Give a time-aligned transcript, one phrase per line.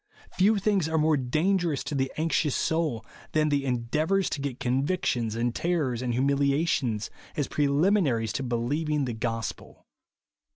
[0.33, 5.35] Few things are more dangerous to the anxious soul than the endeavours to get convictions,
[5.35, 9.85] and terrors, and humilia tions, as preliminaries to believing the gos pel.